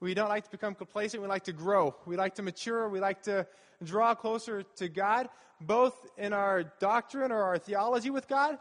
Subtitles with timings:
[0.00, 1.22] We don't like to become complacent.
[1.22, 1.94] We like to grow.
[2.06, 2.88] We like to mature.
[2.88, 3.46] We like to
[3.82, 5.28] draw closer to God,
[5.60, 8.58] both in our doctrine or our theology with God,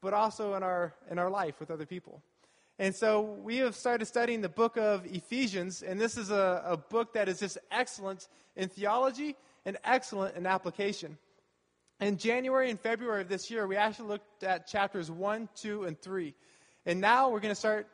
[0.00, 2.22] but also in our, in our life with other people.
[2.78, 6.76] And so we have started studying the book of Ephesians, and this is a, a
[6.76, 11.16] book that is just excellent in theology and excellent in application.
[12.00, 16.00] In January and February of this year, we actually looked at chapters 1, 2, and
[16.00, 16.34] 3.
[16.86, 17.86] And now we're going to start,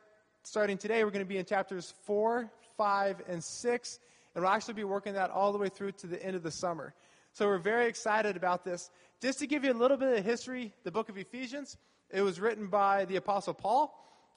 [0.43, 2.49] starting today, we're going to be in chapters 4,
[2.81, 3.99] 5, and 6.
[4.33, 6.49] And we'll actually be working that all the way through to the end of the
[6.49, 6.95] summer.
[7.31, 8.89] So we're very excited about this.
[9.21, 11.77] Just to give you a little bit of history, the book of Ephesians,
[12.09, 13.95] it was written by the Apostle Paul.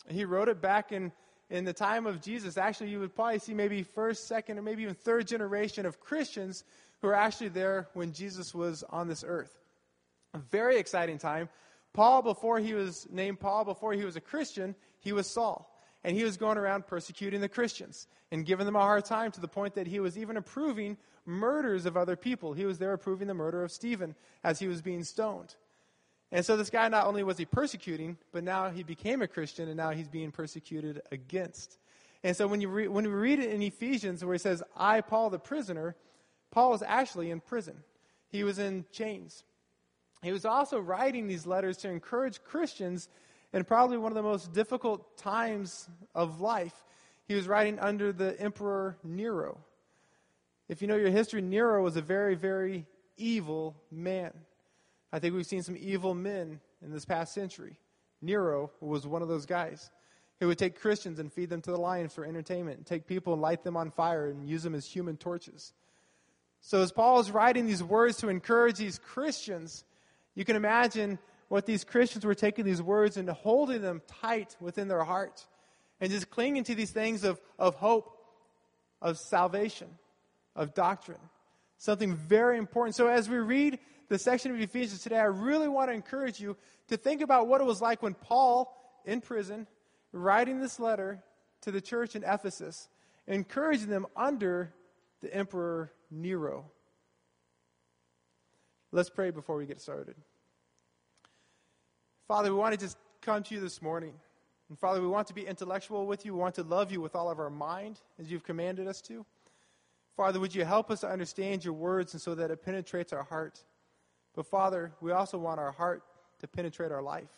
[0.08, 1.10] He wrote it back in,
[1.48, 2.58] in the time of Jesus.
[2.58, 6.64] Actually, you would probably see maybe first, second, or maybe even third generation of Christians
[7.00, 9.58] who were actually there when Jesus was on this earth.
[10.34, 11.48] A very exciting time.
[11.94, 15.73] Paul, before he was named Paul, before he was a Christian, he was Saul.
[16.04, 19.40] And he was going around persecuting the Christians and giving them a hard time to
[19.40, 22.52] the point that he was even approving murders of other people.
[22.52, 25.54] He was there approving the murder of Stephen as he was being stoned.
[26.30, 29.68] And so this guy, not only was he persecuting, but now he became a Christian
[29.68, 31.78] and now he's being persecuted against.
[32.22, 35.00] And so when, you re- when we read it in Ephesians where he says, I,
[35.00, 35.94] Paul the prisoner,
[36.50, 37.82] Paul was actually in prison.
[38.28, 39.44] He was in chains.
[40.22, 43.08] He was also writing these letters to encourage Christians
[43.54, 46.74] in probably one of the most difficult times of life.
[47.28, 49.58] He was writing under the Emperor Nero.
[50.68, 52.84] If you know your history, Nero was a very, very
[53.16, 54.32] evil man.
[55.12, 57.78] I think we've seen some evil men in this past century.
[58.20, 59.88] Nero was one of those guys
[60.40, 63.40] who would take Christians and feed them to the lions for entertainment, take people and
[63.40, 65.72] light them on fire and use them as human torches.
[66.60, 69.84] So, as Paul is writing these words to encourage these Christians,
[70.34, 71.20] you can imagine
[71.54, 75.46] what these Christians were taking these words and holding them tight within their heart
[76.00, 78.12] and just clinging to these things of, of hope,
[79.00, 79.86] of salvation,
[80.56, 81.20] of doctrine.
[81.78, 82.96] Something very important.
[82.96, 83.78] So, as we read
[84.08, 86.56] the section of Ephesians today, I really want to encourage you
[86.88, 89.68] to think about what it was like when Paul, in prison,
[90.10, 91.22] writing this letter
[91.60, 92.88] to the church in Ephesus,
[93.28, 94.74] encouraging them under
[95.20, 96.64] the Emperor Nero.
[98.90, 100.16] Let's pray before we get started.
[102.26, 104.14] Father, we want to just come to you this morning.
[104.68, 106.32] And Father, we want to be intellectual with you.
[106.32, 109.26] We want to love you with all of our mind, as you've commanded us to.
[110.16, 113.24] Father, would you help us to understand your words and so that it penetrates our
[113.24, 113.62] heart?
[114.34, 116.02] But Father, we also want our heart
[116.40, 117.28] to penetrate our life.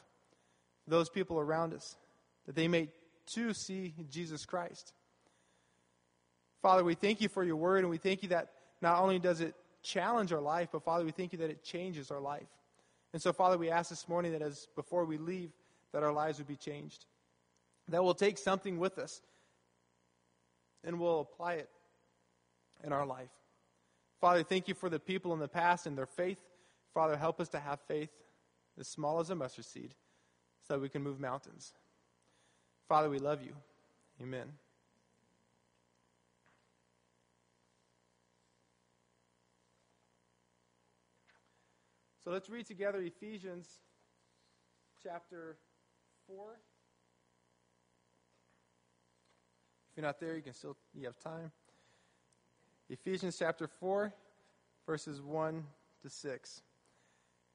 [0.87, 1.97] Those people around us,
[2.47, 2.89] that they may
[3.27, 4.93] too see Jesus Christ.
[6.63, 9.41] Father, we thank you for your word, and we thank you that not only does
[9.41, 12.47] it challenge our life, but Father, we thank you that it changes our life.
[13.17, 15.51] And so, Father, we ask this morning that as before we leave,
[15.95, 17.07] that our lives would be changed.
[17.89, 19.23] That we'll take something with us
[20.85, 21.71] and we'll apply it
[22.85, 23.31] in our life.
[24.21, 26.37] Father, thank you for the people in the past and their faith.
[26.93, 28.11] Father, help us to have faith
[28.79, 29.95] as small as a mustard seed
[30.69, 31.73] so that we can move mountains.
[32.87, 33.55] Father, we love you.
[34.21, 34.53] Amen.
[42.27, 43.69] So let's read together Ephesians
[45.01, 45.57] chapter
[46.27, 46.59] 4.
[49.89, 51.53] If you're not there, you can still you have time.
[52.91, 54.13] Ephesians chapter 4
[54.87, 55.65] verses 1
[56.03, 56.63] to 6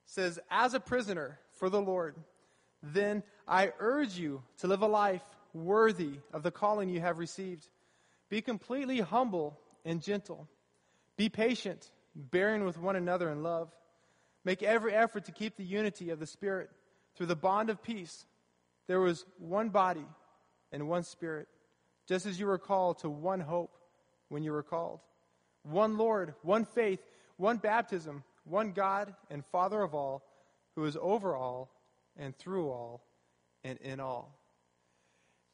[0.05, 2.15] says, As a prisoner for the Lord,
[2.81, 5.21] then I urge you to live a life
[5.53, 7.67] worthy of the calling you have received.
[8.29, 10.47] Be completely humble and gentle.
[11.17, 13.69] Be patient, bearing with one another in love.
[14.43, 16.69] Make every effort to keep the unity of the Spirit
[17.15, 18.25] through the bond of peace.
[18.87, 20.05] There was one body
[20.71, 21.47] and one Spirit,
[22.07, 23.75] just as you were called to one hope
[24.29, 24.99] when you were called.
[25.63, 26.99] One Lord, one faith,
[27.37, 30.23] one baptism one God and Father of all,
[30.75, 31.69] who is over all
[32.17, 33.03] and through all
[33.63, 34.37] and in all.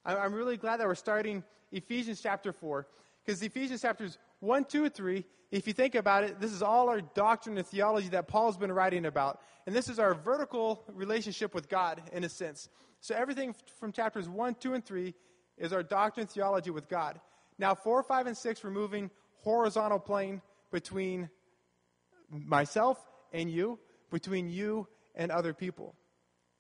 [0.05, 2.87] I'm really glad that we're starting Ephesians chapter 4,
[3.25, 6.89] because Ephesians chapters 1, 2, and 3, if you think about it, this is all
[6.89, 9.39] our doctrine and theology that Paul's been writing about.
[9.65, 12.69] And this is our vertical relationship with God, in a sense.
[12.99, 15.13] So everything from chapters 1, 2, and 3
[15.57, 17.19] is our doctrine and theology with God.
[17.57, 19.09] Now, 4, 5, and 6, we're moving
[19.41, 20.41] horizontal plane
[20.71, 21.29] between
[22.29, 22.99] myself
[23.31, 23.79] and you,
[24.11, 25.95] between you and other people.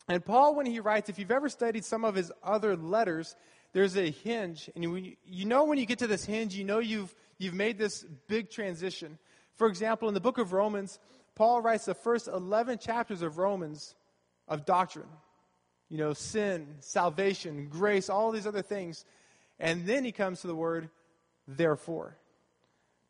[0.07, 3.35] And Paul, when he writes, if you've ever studied some of his other letters,
[3.73, 4.69] there's a hinge.
[4.73, 7.77] And you, you know when you get to this hinge, you know you've, you've made
[7.77, 9.17] this big transition.
[9.55, 10.99] For example, in the book of Romans,
[11.35, 13.95] Paul writes the first 11 chapters of Romans
[14.47, 15.09] of doctrine.
[15.89, 19.05] You know, sin, salvation, grace, all these other things.
[19.59, 20.89] And then he comes to the word
[21.47, 22.17] therefore.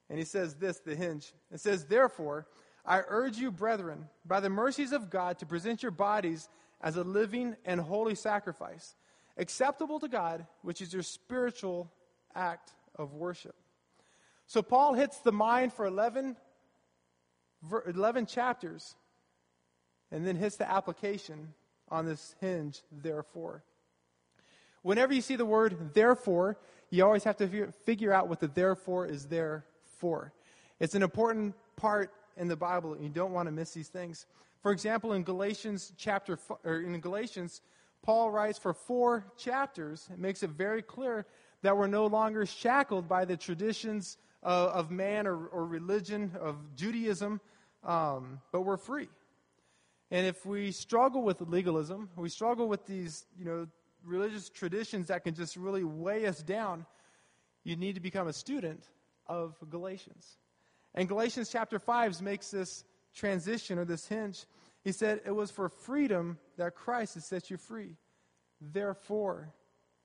[0.10, 1.34] And he says this, the hinge.
[1.52, 2.48] It says, Therefore,
[2.86, 6.48] I urge you, brethren, by the mercies of God, to present your bodies
[6.82, 8.96] as a living and holy sacrifice,
[9.38, 11.92] acceptable to God, which is your spiritual
[12.36, 13.56] act of worship.
[14.48, 16.38] So Paul hits the mind for 11,
[17.86, 18.96] 11 chapters
[20.10, 21.54] and then hits the application
[21.90, 23.64] on this hinge, therefore.
[24.84, 26.58] Whenever you see the word therefore,
[26.90, 29.66] you always have to figure out what the therefore is there
[30.00, 30.32] for.
[30.80, 34.26] It's an important part in the Bible, and you don't want to miss these things.
[34.62, 37.62] For example, in Galatians chapter or in Galatians,
[38.02, 40.08] Paul writes for four chapters.
[40.12, 41.26] It makes it very clear
[41.64, 46.56] that we're no longer shackled by the traditions of, of man or, or, religion of
[46.76, 47.42] Judaism,
[47.84, 49.10] um, but we're free.
[50.12, 53.68] And if we struggle with legalism, we struggle with these, you know,
[54.06, 56.86] religious traditions that can just really weigh us down,
[57.64, 58.84] you need to become a student
[59.28, 60.38] of Galatians.
[60.96, 64.46] And Galatians chapter 5 makes this transition or this hinge.
[64.84, 67.98] He said, It was for freedom that Christ has set you free.
[68.62, 69.54] Therefore,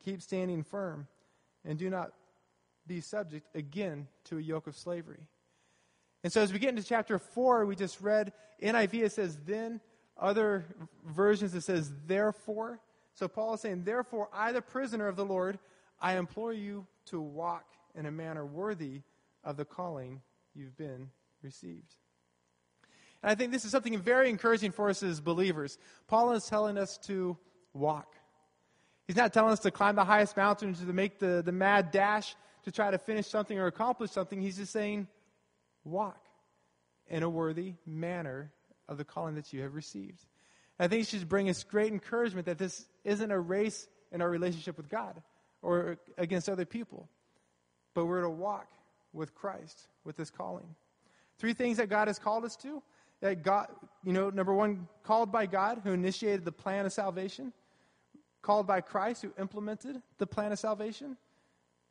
[0.05, 1.07] keep standing firm
[1.65, 2.13] and do not
[2.87, 5.29] be subject again to a yoke of slavery.
[6.25, 8.33] And so, as we get into chapter 4, we just read
[8.63, 9.81] NIV, it says, Then.
[10.19, 10.67] Other
[11.07, 12.81] versions, it says, Therefore.
[13.15, 15.59] So Paul is saying, Therefore, I, the prisoner of the Lord,
[16.01, 17.65] I implore you to walk
[17.95, 19.01] in a manner worthy
[19.45, 20.21] of the calling
[20.55, 21.11] you've been
[21.43, 21.95] received.
[23.23, 25.79] And I think this is something very encouraging for us as believers.
[26.09, 27.37] Paul is telling us to
[27.73, 28.15] walk.
[29.07, 32.35] He's not telling us to climb the highest mountain, to make the, the mad dash
[32.65, 34.41] to try to finish something or accomplish something.
[34.41, 35.09] He's just saying,
[35.85, 36.25] walk
[37.09, 38.53] in a worthy manner
[38.89, 40.25] of the calling that you have received.
[40.79, 44.31] I think it should bring us great encouragement that this isn't a race in our
[44.31, 45.21] relationship with God
[45.61, 47.09] or against other people,
[47.95, 48.69] but we're to walk
[49.13, 50.75] with Christ, with this calling.
[51.39, 52.83] Three things that God has called us to.
[53.21, 53.69] That God,
[54.03, 57.53] you know, number one, called by God who initiated the plan of salvation,
[58.43, 61.17] called by Christ who implemented the plan of salvation,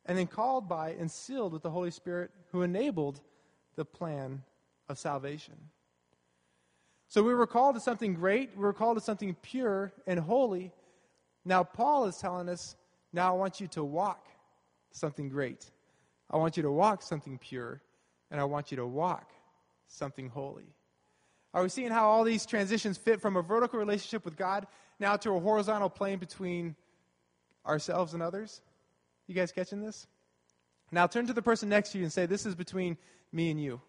[0.06, 3.20] and then called by and sealed with the Holy Spirit who enabled
[3.76, 4.42] the plan
[4.88, 5.54] of salvation.
[7.08, 8.50] So we were called to something great.
[8.56, 10.72] We were called to something pure and holy.
[11.44, 12.76] Now, Paul is telling us,
[13.12, 14.28] now I want you to walk
[14.92, 15.70] something great.
[16.30, 17.82] I want you to walk something pure,
[18.30, 19.30] and I want you to walk
[19.88, 20.64] something holy.
[21.52, 24.66] Are we seeing how all these transitions fit from a vertical relationship with God
[24.98, 26.74] now to a horizontal plane between
[27.66, 28.62] ourselves and others?
[29.26, 30.06] You guys catching this?
[30.90, 32.96] Now turn to the person next to you and say, This is between
[33.32, 33.80] me and you.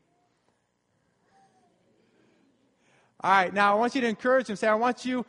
[3.24, 4.56] All right, now I want you to encourage him.
[4.58, 5.26] Say, I want you,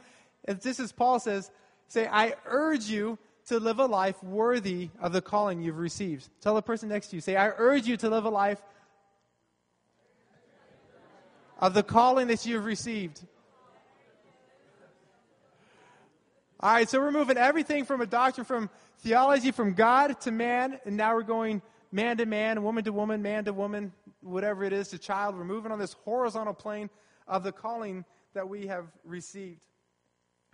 [0.48, 1.50] if this is Paul says,
[1.86, 6.28] say, I urge you to live a life worthy of the calling you've received.
[6.40, 8.60] Tell the person next to you, say, I urge you to live a life
[11.60, 13.20] of the calling that you've received.
[16.64, 18.70] All right, so we're moving everything from a doctrine from
[19.00, 21.60] theology from God to man, and now we're going
[21.92, 25.36] man to man, woman to woman, man to woman, whatever it is to child.
[25.36, 26.88] We're moving on this horizontal plane
[27.28, 29.60] of the calling that we have received.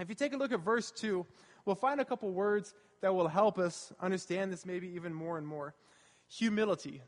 [0.00, 1.24] If you take a look at verse 2,
[1.64, 5.46] we'll find a couple words that will help us understand this maybe even more and
[5.46, 5.76] more.
[6.26, 7.02] Humility.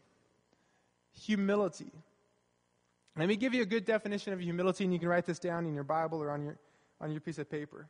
[1.23, 1.91] Humility.
[3.17, 5.67] Let me give you a good definition of humility, and you can write this down
[5.67, 6.57] in your Bible or on your,
[7.01, 7.89] on your piece of paper.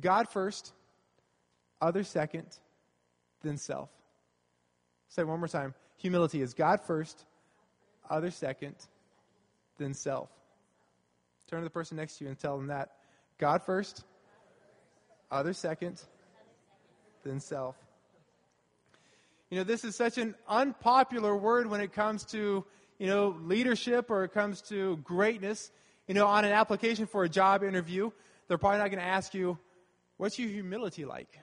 [0.00, 0.72] God first,
[1.80, 2.46] other second,
[3.42, 3.90] then self.
[5.08, 5.74] Say one more time.
[5.98, 7.24] Humility is God first,
[8.08, 8.74] other second,
[9.78, 10.28] then self.
[11.48, 12.90] Turn to the person next to you and tell them that
[13.38, 14.04] God first,
[15.30, 16.00] other second,
[17.24, 17.76] then self.
[19.50, 22.64] You know, this is such an unpopular word when it comes to,
[22.98, 25.70] you know, leadership or it comes to greatness.
[26.06, 28.10] You know, on an application for a job interview,
[28.46, 29.58] they're probably not going to ask you,
[30.18, 31.38] what's your humility like?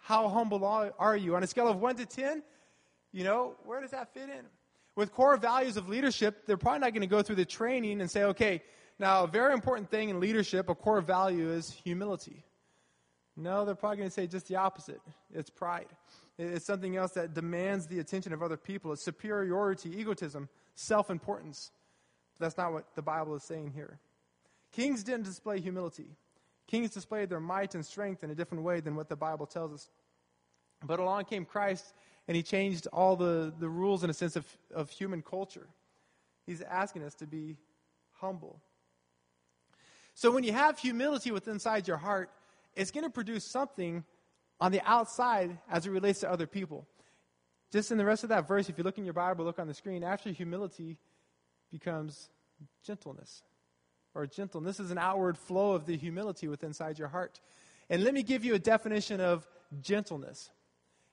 [0.00, 1.36] How humble are you?
[1.36, 2.42] On a scale of 1 to 10,
[3.12, 4.44] you know, where does that fit in?
[4.96, 8.10] With core values of leadership, they're probably not going to go through the training and
[8.10, 8.62] say, okay,
[8.98, 12.44] now, a very important thing in leadership, a core value, is humility.
[13.36, 15.00] No, they're probably going to say just the opposite.
[15.32, 15.88] It's pride.
[16.38, 18.92] It's something else that demands the attention of other people.
[18.92, 21.72] It's superiority, egotism, self importance.
[22.38, 23.98] That's not what the Bible is saying here.
[24.72, 26.16] Kings didn't display humility.
[26.66, 29.72] Kings displayed their might and strength in a different way than what the Bible tells
[29.72, 29.90] us.
[30.84, 31.94] But along came Christ,
[32.26, 35.66] and he changed all the, the rules in a sense of, of human culture.
[36.46, 37.56] He's asking us to be
[38.12, 38.60] humble.
[40.14, 42.30] So when you have humility within inside your heart,
[42.74, 44.04] it's going to produce something
[44.60, 46.86] on the outside as it relates to other people.
[47.74, 49.66] just in the rest of that verse, if you look in your Bible, look on
[49.66, 50.96] the screen, after humility
[51.72, 52.30] becomes
[52.86, 53.42] gentleness.
[54.14, 57.40] Or gentleness is an outward flow of the humility within inside your heart.
[57.90, 59.46] And let me give you a definition of
[59.80, 60.50] gentleness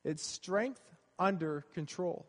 [0.03, 0.81] it's strength
[1.19, 2.25] under control.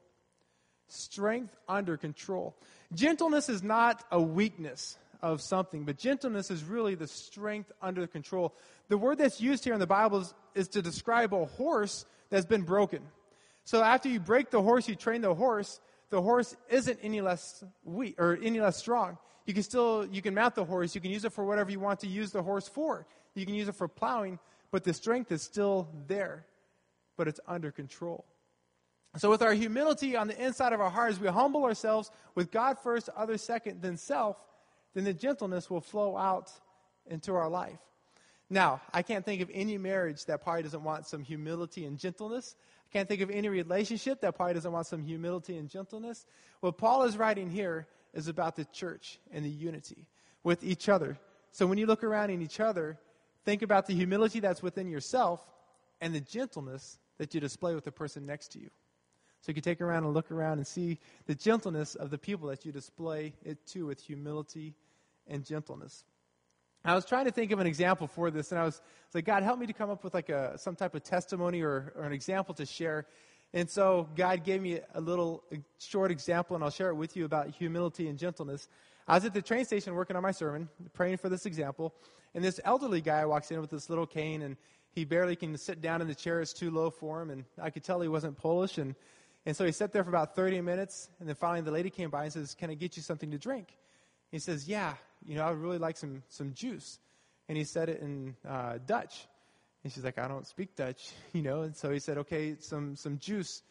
[0.88, 2.54] Strength under control.
[2.94, 8.54] Gentleness is not a weakness of something, but gentleness is really the strength under control.
[8.88, 12.44] The word that's used here in the Bible is, is to describe a horse that's
[12.44, 13.00] been broken.
[13.64, 15.80] So after you break the horse, you train the horse,
[16.12, 19.16] the horse isn't any less weak or any less strong.
[19.46, 21.80] You can still you can mount the horse, you can use it for whatever you
[21.80, 23.06] want to use the horse for.
[23.34, 24.38] You can use it for plowing,
[24.70, 26.44] but the strength is still there,
[27.16, 28.26] but it's under control.
[29.16, 32.78] So, with our humility on the inside of our hearts, we humble ourselves with God
[32.78, 34.36] first, others second, then self,
[34.92, 36.52] then the gentleness will flow out
[37.06, 37.78] into our life.
[38.50, 42.54] Now, I can't think of any marriage that probably doesn't want some humility and gentleness.
[42.92, 46.26] Can't think of any relationship that probably doesn't want some humility and gentleness.
[46.60, 50.06] What Paul is writing here is about the church and the unity
[50.44, 51.18] with each other.
[51.52, 52.98] So, when you look around in each other,
[53.44, 55.40] think about the humility that's within yourself
[56.00, 58.68] and the gentleness that you display with the person next to you.
[59.42, 62.48] So you can take around and look around and see the gentleness of the people
[62.48, 64.74] that you display it to with humility
[65.26, 66.04] and gentleness.
[66.84, 68.80] I was trying to think of an example for this, and I was,
[69.14, 71.92] like, God, help me to come up with like a some type of testimony or,
[71.96, 73.06] or an example to share.
[73.54, 75.44] And so God gave me a little
[75.78, 78.68] short example, and I'll share it with you about humility and gentleness.
[79.06, 81.94] I was at the train station working on my sermon, praying for this example,
[82.34, 84.56] and this elderly guy walks in with this little cane, and
[84.92, 87.30] he barely can sit down in the chair; it's too low for him.
[87.30, 88.94] And I could tell he wasn't Polish, and
[89.44, 92.10] and so he sat there for about 30 minutes, and then finally the lady came
[92.10, 93.76] by and says, Can I get you something to drink?
[94.32, 96.98] He says, Yeah, you know, I would really like some, some juice.
[97.48, 99.26] And he said it in uh, Dutch.
[99.84, 101.62] And she's like, I don't speak Dutch, you know.
[101.62, 103.62] And so he said, Okay, some, some juice.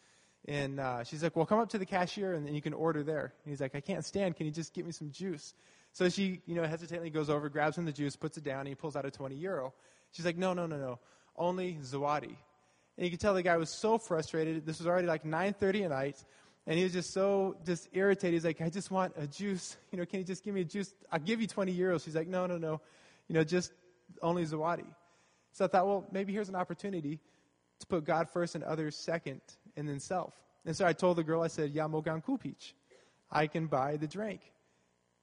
[0.46, 3.02] And uh, she's like, Well, come up to the cashier and then you can order
[3.02, 3.34] there.
[3.44, 4.36] And he's like, I can't stand.
[4.36, 5.54] Can you just get me some juice?
[5.92, 8.68] So she, you know, hesitantly goes over, grabs him the juice, puts it down, and
[8.68, 9.74] he pulls out a 20 euro.
[10.12, 10.98] She's like, No, no, no, no.
[11.36, 12.36] Only złoty.
[12.96, 14.66] And you could tell the guy was so frustrated.
[14.66, 16.24] This was already like 9:30 at night,
[16.66, 18.34] and he was just so just irritated.
[18.34, 19.76] He's like, "I just want a juice.
[19.90, 20.94] You know, can you just give me a juice?
[21.10, 22.80] I'll give you 20 euros." She's like, "No, no, no.
[23.28, 23.72] You know, just
[24.20, 24.86] only złoty."
[25.52, 27.20] So I thought, well, maybe here's an opportunity
[27.80, 29.40] to put God first and others second,
[29.76, 30.34] and then self.
[30.64, 32.72] And so I told the girl, I said, "Ya mogan kupić.
[33.30, 34.40] I can buy the drink."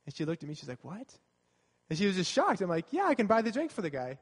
[0.05, 0.55] And she looked at me.
[0.55, 1.17] She's like, "What?"
[1.89, 2.62] And she was just shocked.
[2.62, 4.19] I'm like, "Yeah, I can buy the drink for the guy."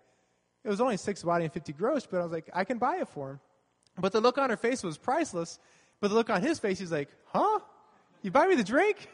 [0.64, 2.98] It was only six złoty and 50 gross, but I was like, I can buy
[2.98, 3.40] it for him.
[3.98, 5.60] But the look on her face was priceless.
[6.00, 7.60] But the look on his face, he's like, huh?
[8.22, 9.10] You buy me the drink?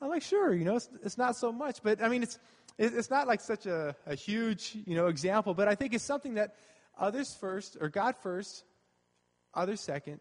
[0.00, 1.82] I'm like, sure, you know, it's, it's not so much.
[1.82, 2.38] But I mean, it's,
[2.78, 6.34] it's not like such a, a huge, you know, example, but I think it's something
[6.34, 6.56] that
[6.98, 8.64] others first, or God first,
[9.54, 10.20] others second,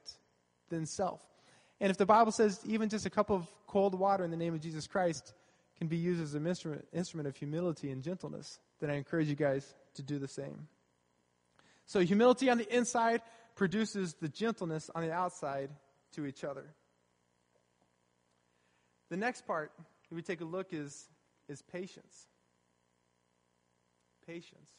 [0.70, 1.22] then self.
[1.80, 4.54] And if the Bible says even just a cup of cold water in the name
[4.54, 5.34] of Jesus Christ
[5.78, 9.36] can be used as an instrument, instrument of humility and gentleness, then I encourage you
[9.36, 10.68] guys to do the same.
[11.88, 13.22] So, humility on the inside
[13.56, 15.72] produces the gentleness on the outside
[16.12, 16.66] to each other.
[19.10, 21.08] The next part that we take a look is,
[21.50, 22.28] is patience.
[24.26, 24.70] Patience.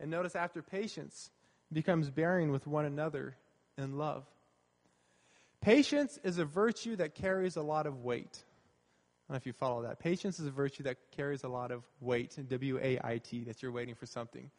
[0.00, 1.30] And notice after patience
[1.72, 3.36] becomes bearing with one another
[3.76, 4.24] in love.
[5.60, 8.44] Patience is a virtue that carries a lot of weight.
[9.28, 9.98] I don't know if you follow that.
[9.98, 13.62] Patience is a virtue that carries a lot of weight, W A I T, that
[13.62, 14.50] you're waiting for something.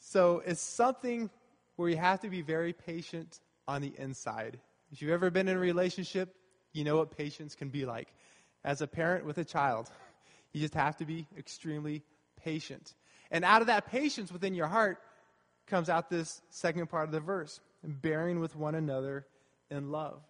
[0.00, 1.30] So it's something
[1.76, 3.38] where you have to be very patient
[3.68, 4.58] on the inside.
[4.90, 6.34] If you've ever been in a relationship,
[6.72, 8.08] you know what patience can be like.
[8.64, 9.88] As a parent with a child,
[10.52, 12.02] you just have to be extremely
[12.42, 12.94] patient.
[13.30, 14.98] And out of that patience within your heart
[15.66, 19.26] comes out this second part of the verse bearing with one another
[19.70, 20.20] in love.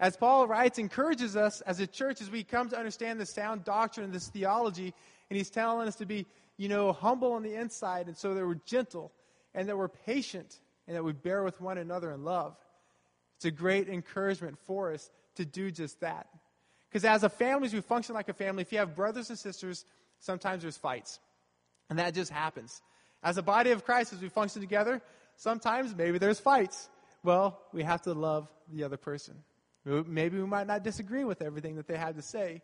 [0.00, 3.64] As Paul writes, encourages us as a church as we come to understand the sound
[3.64, 4.94] doctrine and this theology,
[5.28, 8.46] and he's telling us to be, you know, humble on the inside, and so that
[8.46, 9.12] we're gentle,
[9.54, 12.56] and that we're patient, and that we bear with one another in love.
[13.36, 16.28] It's a great encouragement for us to do just that.
[16.88, 19.38] Because as a family, as we function like a family, if you have brothers and
[19.38, 19.84] sisters,
[20.20, 21.18] sometimes there's fights.
[21.90, 22.80] And that just happens.
[23.22, 25.02] As a body of Christ, as we function together,
[25.36, 26.88] sometimes maybe there's fights.
[27.22, 29.34] Well, we have to love the other person.
[29.84, 32.62] Maybe we might not disagree with everything that they had to say.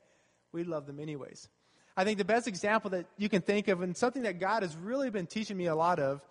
[0.52, 1.48] We love them anyways.
[1.96, 4.76] I think the best example that you can think of, and something that God has
[4.76, 6.24] really been teaching me a lot of,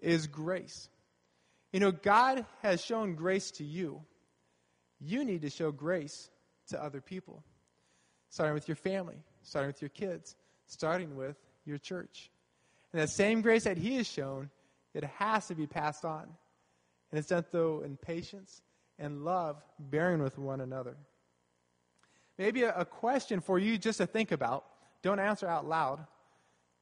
[0.00, 0.88] is grace.
[1.72, 4.02] You know, God has shown grace to you.
[5.00, 6.30] You need to show grace
[6.68, 7.42] to other people,
[8.28, 10.36] starting with your family, starting with your kids,
[10.66, 12.30] starting with your church.
[12.92, 14.50] And that same grace that He has shown,
[14.94, 16.22] it has to be passed on.
[17.10, 18.62] And it's done through in patience
[18.98, 20.96] and love, bearing with one another.
[22.38, 24.64] Maybe a, a question for you just to think about.
[25.02, 26.06] Don't answer out loud.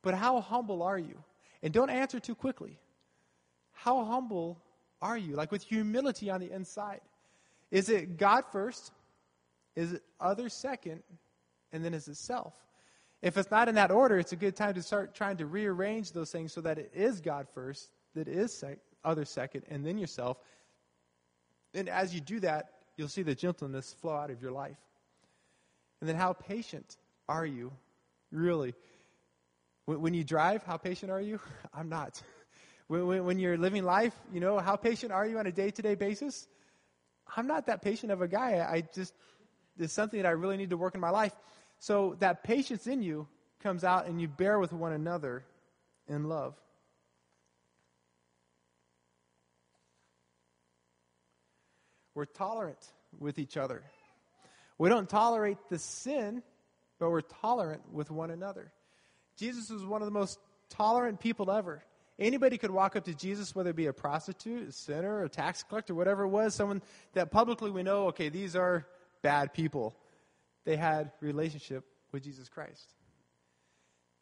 [0.03, 1.23] But how humble are you?
[1.63, 2.79] And don't answer too quickly.
[3.73, 4.59] How humble
[5.03, 5.35] are you?
[5.35, 7.01] Like with humility on the inside.
[7.71, 8.93] Is it God first?
[9.77, 11.03] Is it others second?
[11.73, 12.55] And then is it self?
[13.23, 16.13] If it's not in that order, it's a good time to start trying to rearrange
[16.13, 18.79] those things so that it is God first, that it is sec-
[19.25, 20.39] second, and then yourself.
[21.75, 24.79] And as you do that, you'll see the gentleness flow out of your life.
[26.01, 26.97] And then how patient
[27.29, 27.73] are you,
[28.33, 28.75] really?
[29.85, 31.41] When you drive, how patient are you?
[31.75, 32.23] I'm not.
[32.91, 35.95] When you're living life, you know, how patient are you on a day to day
[35.95, 36.49] basis?
[37.37, 38.67] I'm not that patient of a guy.
[38.69, 39.15] I just,
[39.79, 41.33] it's something that I really need to work in my life.
[41.79, 43.29] So that patience in you
[43.63, 45.45] comes out and you bear with one another
[46.09, 46.57] in love.
[52.17, 52.85] We're tolerant
[53.21, 53.85] with each other.
[54.79, 56.43] We don't tolerate the sin,
[56.99, 58.73] but we're tolerant with one another.
[59.37, 61.85] Jesus was one of the most tolerant people ever.
[62.21, 65.63] Anybody could walk up to Jesus, whether it be a prostitute, a sinner, a tax
[65.63, 66.83] collector, whatever it was, someone
[67.15, 68.87] that publicly we know, okay, these are
[69.23, 69.97] bad people.
[70.67, 72.93] They had relationship with Jesus Christ.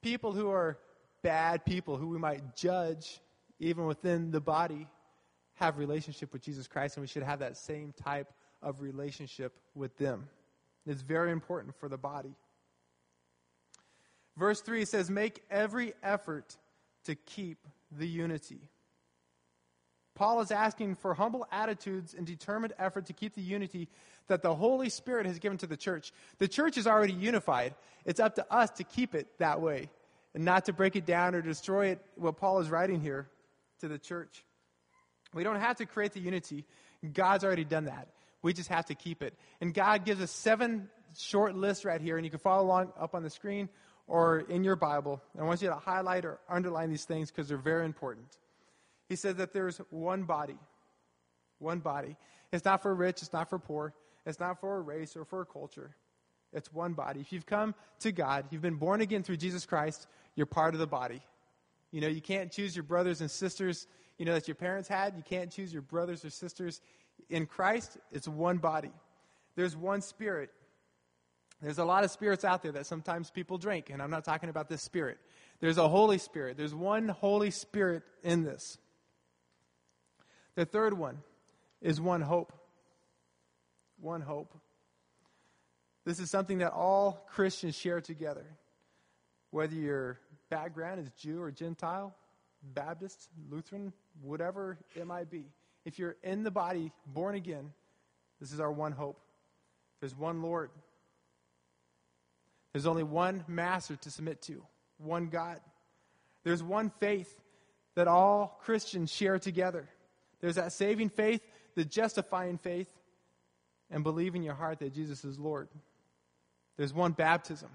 [0.00, 0.78] People who are
[1.23, 3.21] bad people, who we might judge
[3.59, 4.87] even within the body,
[5.55, 9.97] have relationship with Jesus Christ, and we should have that same type of relationship with
[9.99, 10.28] them.
[10.87, 12.37] It's very important for the body.
[14.37, 16.57] Verse 3 says, Make every effort
[17.05, 17.59] to keep
[17.90, 18.71] the unity.
[20.14, 23.88] Paul is asking for humble attitudes and determined effort to keep the unity
[24.26, 26.12] that the Holy Spirit has given to the church.
[26.38, 27.75] The church is already unified.
[28.04, 29.90] It's up to us to keep it that way
[30.35, 33.28] and not to break it down or destroy it, what Paul is writing here
[33.80, 34.45] to the church.
[35.35, 36.64] We don't have to create the unity.
[37.12, 38.09] God's already done that.
[38.42, 39.35] We just have to keep it.
[39.61, 43.14] And God gives us seven short lists right here, and you can follow along up
[43.14, 43.68] on the screen
[44.09, 45.23] or in your Bible.
[45.38, 48.27] I want you to highlight or underline these things because they're very important.
[49.09, 50.59] He said that there's one body.
[51.59, 52.16] One body.
[52.51, 53.92] It's not for rich, it's not for poor,
[54.25, 55.94] it's not for a race or for a culture.
[56.53, 57.21] It's one body.
[57.21, 60.81] If you've come to God, you've been born again through Jesus Christ, you're part of
[60.81, 61.21] the body.
[61.90, 63.87] You know, you can't choose your brothers and sisters,
[64.18, 65.14] you know, that your parents had.
[65.16, 66.81] You can't choose your brothers or sisters.
[67.29, 68.92] In Christ, it's one body.
[69.57, 70.51] There's one spirit.
[71.61, 74.49] There's a lot of spirits out there that sometimes people drink, and I'm not talking
[74.49, 75.18] about this spirit.
[75.61, 76.57] There's a Holy Spirit.
[76.57, 78.79] There's one Holy Spirit in this.
[80.55, 81.18] The third one
[81.81, 82.53] is one hope.
[84.01, 84.55] One hope.
[86.05, 88.47] This is something that all Christians share together.
[89.51, 92.14] Whether your background is Jew or Gentile,
[92.62, 93.92] Baptist, Lutheran,
[94.23, 95.44] whatever it might be.
[95.85, 97.73] If you're in the body, born again,
[98.40, 99.21] this is our one hope.
[100.01, 100.71] There's one Lord.
[102.72, 104.62] There's only one master to submit to,
[104.98, 105.61] one God.
[106.44, 107.35] There's one faith
[107.94, 109.88] that all Christians share together.
[110.40, 111.40] There's that saving faith,
[111.74, 112.88] the justifying faith,
[113.90, 115.68] and believe in your heart that Jesus is Lord.
[116.76, 117.70] There's one baptism.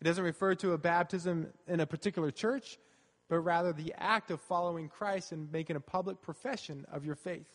[0.00, 2.78] It doesn't refer to a baptism in a particular church,
[3.28, 7.48] but rather the act of following Christ and making a public profession of your faith.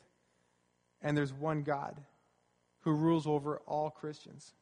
[1.02, 2.02] And there's one God
[2.82, 4.54] who rules over all Christians.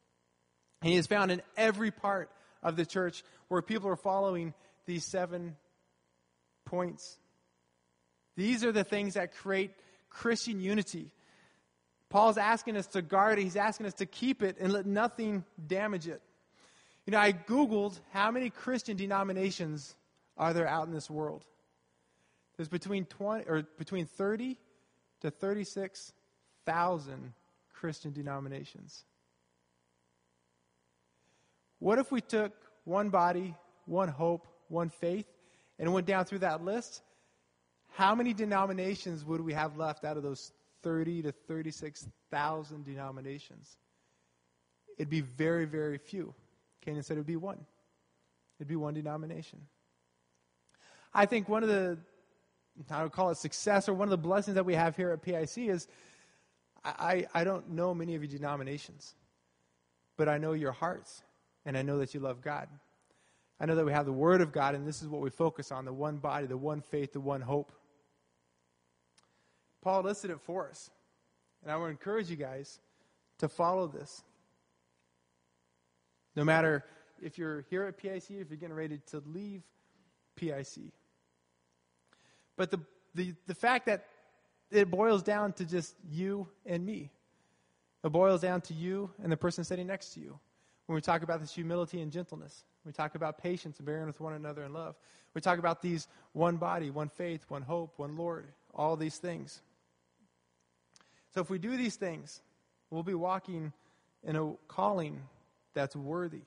[0.82, 2.30] And he is found in every part
[2.64, 4.54] of the church where people are following
[4.86, 5.56] these seven
[6.66, 7.18] points.
[8.36, 9.72] These are the things that create
[10.10, 11.14] Christian unity.
[12.10, 15.46] Paul's asking us to guard it, he's asking us to keep it and let nothing
[15.68, 16.22] damage it.
[17.06, 19.96] You know, I Googled how many Christian denominations
[20.38, 21.46] are there out in this world.
[22.58, 24.58] There's between 20 or between 30
[25.22, 27.34] to 36,000
[27.74, 29.04] Christian denominations.
[31.82, 35.26] What if we took one body, one hope, one faith,
[35.80, 37.02] and went down through that list?
[37.94, 40.52] How many denominations would we have left out of those
[40.84, 43.78] 30 to 36,000 denominations?
[45.00, 46.36] It'd be very, very few.
[46.82, 47.66] Canaan said it would be one.
[48.60, 49.60] It'd be one denomination.
[51.16, 51.98] I think one of the,
[52.92, 55.24] I would call it success, or one of the blessings that we have here at
[55.24, 55.88] PIC is
[56.86, 59.16] I, I don't know many of your denominations,
[60.16, 61.24] but I know your hearts
[61.66, 62.68] and I know that you love God.
[63.60, 65.72] I know that we have the Word of God, and this is what we focus
[65.72, 67.72] on the one body, the one faith, the one hope.
[69.82, 70.90] Paul listed it for us.
[71.62, 72.80] And I to encourage you guys
[73.40, 74.24] to follow this.
[76.36, 76.84] No matter
[77.22, 79.62] if you're here at PIC, if you're getting ready to leave
[80.36, 80.92] PIC.
[82.58, 82.80] But the,
[83.14, 84.06] the, the fact that
[84.72, 87.12] it boils down to just you and me.
[88.04, 90.40] It boils down to you and the person sitting next to you.
[90.92, 94.20] When we talk about this humility and gentleness, we talk about patience and bearing with
[94.20, 94.98] one another in love.
[95.34, 99.62] We talk about these one body, one faith, one hope, one Lord, all these things.
[101.34, 102.42] So if we do these things,
[102.90, 103.72] we'll be walking
[104.22, 105.22] in a calling
[105.74, 106.42] that's worthy.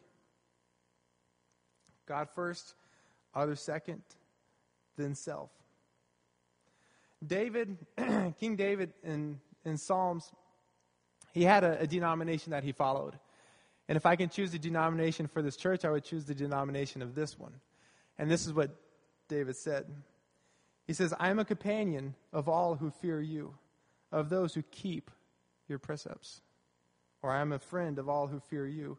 [2.04, 2.74] God first,
[3.34, 4.02] others second,
[4.98, 5.48] then self.
[7.26, 7.78] David,
[8.38, 10.30] King David in, in Psalms,
[11.32, 13.18] he had a, a denomination that he followed.
[13.88, 17.02] And if I can choose a denomination for this church, I would choose the denomination
[17.02, 17.52] of this one.
[18.18, 18.70] And this is what
[19.28, 19.86] David said.
[20.86, 23.54] He says, I am a companion of all who fear you,
[24.12, 25.10] of those who keep
[25.68, 26.40] your precepts.
[27.22, 28.98] Or I am a friend of all who fear you,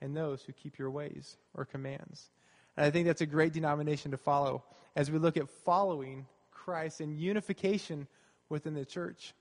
[0.00, 2.30] and those who keep your ways or commands.
[2.76, 7.00] And I think that's a great denomination to follow as we look at following Christ
[7.00, 8.06] and unification
[8.48, 9.34] within the church.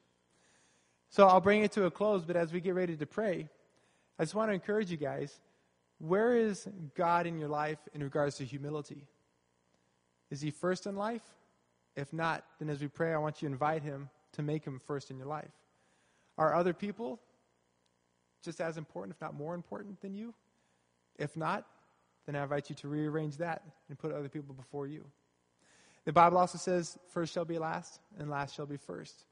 [1.09, 3.49] So I'll bring it to a close, but as we get ready to pray,
[4.17, 5.39] I just want to encourage you guys
[5.99, 9.07] where is God in your life in regards to humility?
[10.29, 11.23] Is he first in life?
[11.95, 14.81] If not, then as we pray, I want you to invite him to make him
[14.85, 15.51] first in your life.
[16.37, 17.19] Are other people
[18.43, 20.33] just as important, if not more important than you?
[21.17, 21.65] If not,
[22.25, 25.05] then I invite you to rearrange that and put other people before you.
[26.03, 29.23] The Bible also says, first shall be last, and last shall be first.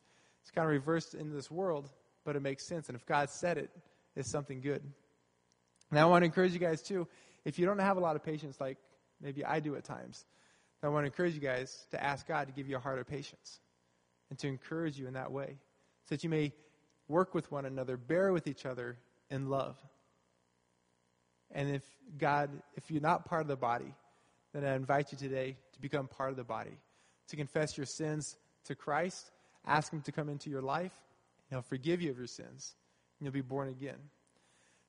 [0.41, 1.89] It's kind of reversed in this world,
[2.23, 2.87] but it makes sense.
[2.87, 3.69] And if God said it,
[4.15, 4.81] it's something good.
[5.89, 7.07] And I want to encourage you guys, too,
[7.45, 8.77] if you don't have a lot of patience like
[9.21, 10.25] maybe I do at times,
[10.83, 13.07] I want to encourage you guys to ask God to give you a heart of
[13.07, 13.59] patience
[14.29, 15.57] and to encourage you in that way
[16.05, 16.51] so that you may
[17.07, 18.97] work with one another, bear with each other
[19.29, 19.77] in love.
[21.51, 21.83] And if
[22.17, 23.93] God, if you're not part of the body,
[24.53, 26.77] then I invite you today to become part of the body,
[27.29, 29.31] to confess your sins to Christ,
[29.65, 30.91] ask Him to come into your life,
[31.49, 32.75] and He'll forgive you of your sins,
[33.23, 33.97] you'll be born again.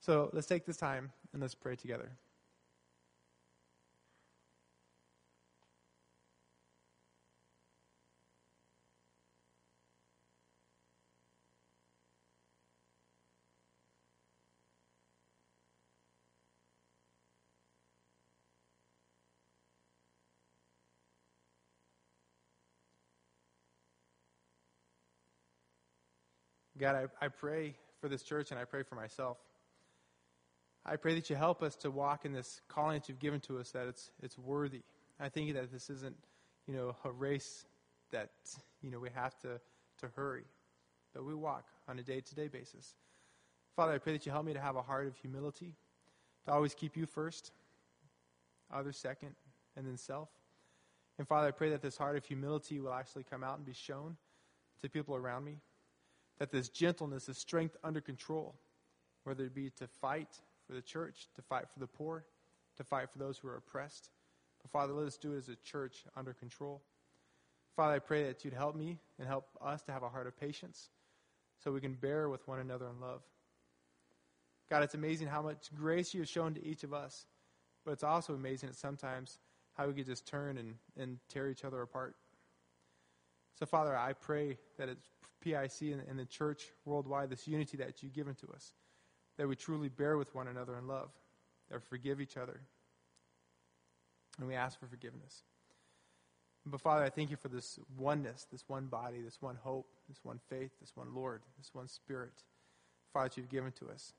[0.00, 2.10] So let's take this time and let's pray together.
[26.76, 29.38] God, I, I pray for this church and I pray for myself.
[30.84, 33.58] I pray that you help us to walk in this calling that you've given to
[33.58, 34.82] us, that it's, it's worthy.
[35.18, 36.14] I think that this isn't,
[36.66, 37.64] you know, a race
[38.10, 38.28] that,
[38.82, 39.58] you know, we have to,
[40.00, 40.44] to hurry,
[41.14, 42.94] but we walk on a day-to-day basis.
[43.74, 45.74] Father, I pray that you help me to have a heart of humility,
[46.44, 47.52] to always keep you first,
[48.70, 49.34] others second,
[49.78, 50.28] and then self.
[51.16, 53.72] And Father, I pray that this heart of humility will actually come out and be
[53.72, 54.18] shown
[54.82, 55.56] to people around me
[56.38, 58.54] that this gentleness, this strength under control,
[59.24, 60.28] whether it be to fight
[60.66, 62.24] for the church, to fight for the poor,
[62.76, 64.10] to fight for those who are oppressed.
[64.62, 66.82] But Father, let us do it as a church under control.
[67.76, 70.38] Father, I pray that you'd help me and help us to have a heart of
[70.38, 70.88] patience
[71.62, 73.22] so we can bear with one another in love.
[74.70, 77.26] God, it's amazing how much grace you have shown to each of us,
[77.84, 79.38] but it's also amazing that sometimes
[79.74, 82.14] how we could just turn and, and tear each other apart.
[83.58, 85.06] So, Father, I pray that it's
[85.44, 88.72] PIC and, and the church worldwide, this unity that you've given to us,
[89.36, 91.10] that we truly bear with one another in love,
[91.70, 92.60] that we forgive each other,
[94.38, 95.42] and we ask for forgiveness.
[96.66, 100.18] But Father, I thank you for this oneness, this one body, this one hope, this
[100.22, 102.32] one faith, this one Lord, this one Spirit,
[103.12, 104.14] Father, that you've given to us.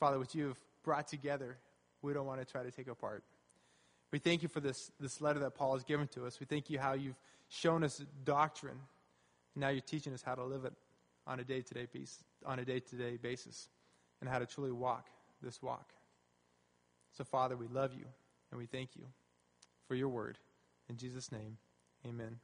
[0.00, 1.56] Father, what you have brought together,
[2.02, 3.22] we don't want to try to take apart.
[4.12, 6.40] We thank you for this, this letter that Paul has given to us.
[6.40, 8.78] We thank you how you've shown us doctrine
[9.56, 10.74] now you're teaching us how to live it
[11.26, 13.68] on a day-to-day piece, on a day-to-day basis,
[14.20, 15.08] and how to truly walk
[15.42, 15.92] this walk.
[17.16, 18.04] So, Father, we love you
[18.50, 19.04] and we thank you
[19.88, 20.38] for your word.
[20.88, 21.56] In Jesus' name,
[22.06, 22.38] amen.